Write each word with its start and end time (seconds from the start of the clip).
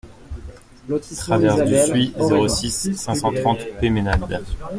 Traverse 1.15 1.63
du 1.63 1.77
Suye, 2.05 2.13
zéro 2.17 2.47
six, 2.47 2.71
cinq 2.97 3.13
cent 3.13 3.31
trente 3.33 3.59
Peymeinade 3.79 4.43